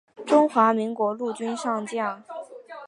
[0.25, 2.23] 中华民国陆军上将。